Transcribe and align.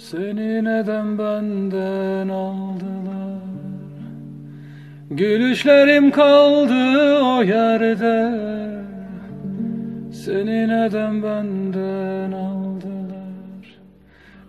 Seni 0.00 0.64
neden 0.64 1.18
benden 1.18 2.28
aldılar? 2.28 3.40
Gülüşlerim 5.10 6.10
kaldı 6.10 7.18
o 7.22 7.42
yerde. 7.42 8.40
Seni 10.12 10.68
neden 10.68 11.22
benden 11.22 12.32
aldılar? 12.32 13.78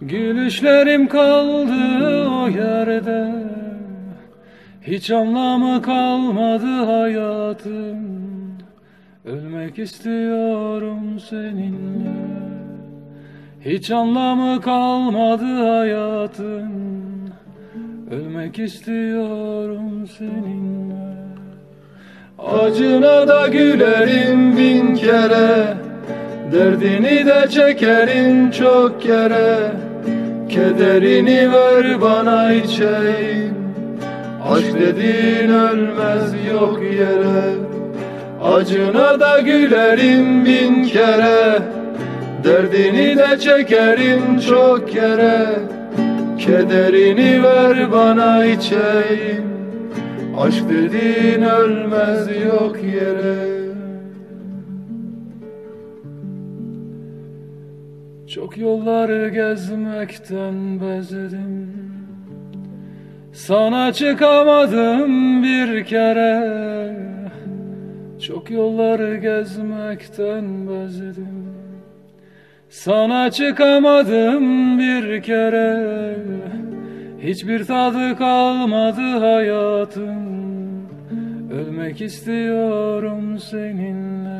Gülüşlerim 0.00 1.08
kaldı 1.08 2.28
o 2.28 2.48
yerde. 2.48 3.32
Hiç 4.82 5.10
anlamı 5.10 5.82
kalmadı 5.82 6.84
hayatım 6.84 7.98
Ölmek 9.24 9.78
istiyorum 9.78 11.20
seninle 11.20 12.47
hiç 13.68 13.90
anlamı 13.90 14.60
kalmadı 14.60 15.44
hayatın. 15.44 16.68
Ölmek 18.10 18.58
istiyorum 18.58 20.08
seninle. 20.18 21.18
Acına 22.38 23.28
da 23.28 23.48
gülerim 23.48 24.56
bin 24.56 24.94
kere. 24.94 25.74
Derdini 26.52 27.26
de 27.26 27.48
çekerim 27.50 28.50
çok 28.50 29.02
kere. 29.02 29.72
Kederini 30.48 31.52
ver 31.52 32.00
bana 32.00 32.52
içeyim. 32.52 33.54
Aşk 34.50 34.80
dediğin 34.80 35.48
ölmez 35.48 36.46
yok 36.52 36.80
yere. 36.82 37.54
Acına 38.42 39.20
da 39.20 39.40
gülerim 39.40 40.44
bin 40.44 40.84
kere 40.84 41.77
Derdini 42.44 43.16
de 43.16 43.38
çekerim 43.38 44.40
çok 44.40 44.88
kere 44.88 45.78
Kederini 46.38 47.42
ver 47.42 47.92
bana 47.92 48.44
içeyim. 48.44 49.44
Aşk 50.38 50.64
dediğin 50.68 51.42
ölmez 51.42 52.44
yok 52.46 52.76
yere. 52.84 53.58
Çok 58.26 58.58
yolları 58.58 59.28
gezmekten 59.28 60.80
bezdim. 60.80 61.72
Sana 63.32 63.92
çıkamadım 63.92 65.42
bir 65.42 65.84
kere. 65.84 66.96
Çok 68.26 68.50
yolları 68.50 69.16
gezmekten 69.16 70.68
bezdim 70.68 71.48
sana 72.70 73.30
çıkamadım 73.30 74.78
bir 74.78 75.22
kere. 75.22 76.16
Hiçbir 77.22 77.64
tadı 77.64 78.18
kalmadı 78.18 79.18
hayatım. 79.18 80.38
Ölmek 81.52 82.00
istiyorum 82.00 83.38
seninle. 83.38 84.38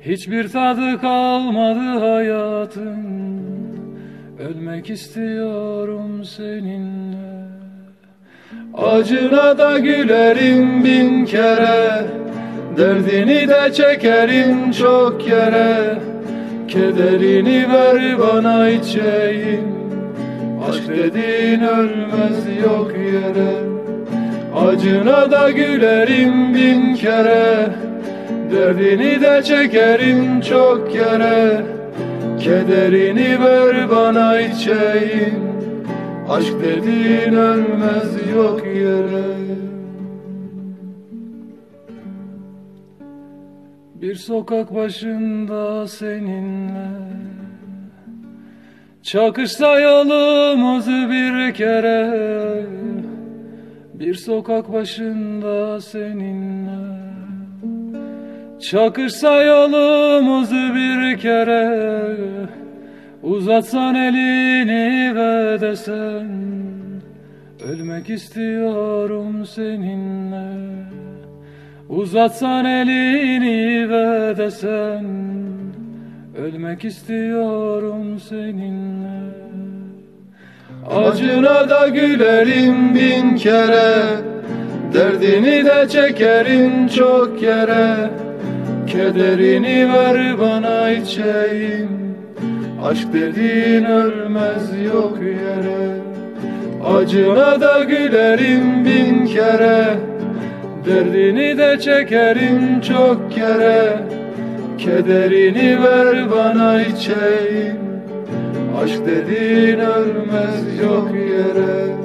Hiçbir 0.00 0.48
tadı 0.48 1.00
kalmadı 1.00 1.98
hayatım. 1.98 3.28
Ölmek 4.38 4.90
istiyorum 4.90 6.24
seninle. 6.24 7.18
Acına 8.74 9.58
da 9.58 9.78
gülerim 9.78 10.84
bin 10.84 11.24
kere. 11.24 12.06
Derdini 12.76 13.48
de 13.48 13.72
çekerim 13.72 14.70
çok 14.70 15.20
kere 15.20 16.07
Kederini 16.68 17.72
ver 17.72 18.18
bana 18.18 18.68
içeyim. 18.68 19.64
Aşk 20.68 20.88
dediğin 20.88 21.60
ölmez 21.60 22.62
yok 22.64 22.92
yere. 22.92 23.52
Acına 24.66 25.30
da 25.30 25.50
gülerim 25.50 26.54
bin 26.54 26.94
kere. 26.94 27.68
Derdini 28.52 29.20
de 29.20 29.42
çekerim 29.42 30.40
çok 30.40 30.92
kere 30.92 31.62
Kederini 32.40 33.44
ver 33.44 33.90
bana 33.90 34.40
içeyim. 34.40 35.48
Aşk 36.28 36.54
dediğin 36.62 37.32
ölmez 37.32 38.34
yok 38.36 38.66
yere 38.66 39.38
Bir 44.02 44.14
sokak 44.14 44.74
başında 44.74 45.88
seninle. 45.88 46.88
Çakışsa 49.02 49.80
yolumuz 49.80 50.86
bir 50.86 51.54
kere. 51.54 52.66
Bir 53.94 54.14
sokak 54.14 54.72
başında 54.72 55.80
seninle. 55.80 56.98
Çakışsa 58.60 59.42
yolumuz 59.42 60.50
bir 60.50 61.18
kere. 61.18 62.16
Uzatsan 63.22 63.94
elini 63.94 65.16
ve 65.16 65.60
desen 65.60 66.28
Ölmek 67.64 68.10
istiyorum 68.10 69.46
seninle 69.46 71.07
Uzatsan 71.88 72.64
elini 72.64 73.90
ve 73.90 74.36
desen 74.36 75.06
Ölmek 76.38 76.84
istiyorum 76.84 78.20
seninle. 78.28 79.18
Acına 80.96 81.70
da 81.70 81.88
gülerim 81.88 82.94
bin 82.94 83.36
kere 83.36 84.02
Derdini 84.94 85.64
de 85.64 85.88
çekerim 85.88 86.88
çok 86.88 87.40
kere 87.40 88.10
Kederini 88.86 89.92
ver 89.92 90.40
bana 90.40 90.90
içeyim 90.90 91.98
Aşk 92.84 93.12
dediğin 93.12 93.84
ölmez 93.84 94.84
yok 94.84 95.18
yere. 95.22 95.98
Acına 96.84 97.60
da 97.60 97.84
gülerim 97.84 98.84
bin 98.84 99.26
kere 99.26 99.98
Derdini 100.86 101.58
de 101.58 101.78
çekerim 101.80 102.80
çok 102.80 103.32
kere. 103.32 103.98
Kederini 104.78 105.82
ver 105.82 106.30
bana 106.30 106.82
içeyim. 106.82 107.78
Aşk 108.82 109.06
dediğin 109.06 109.78
ölmez 109.78 110.80
yok 110.82 111.08
yere 111.14 111.98